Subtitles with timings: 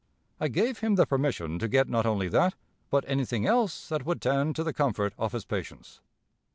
[0.39, 2.55] I gave him the permission to get not only that,
[2.89, 6.01] but anything else that would tend to the comfort of his patients.